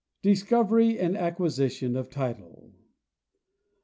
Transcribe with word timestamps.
Discovery 0.23 0.97
and 0.97 1.15
Acquisition 1.15 1.95
of 1.95 2.09
Title. 2.09 2.71